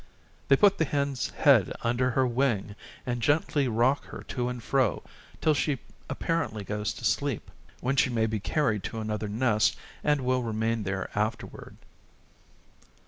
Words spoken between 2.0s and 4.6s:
her wing and gently rock her to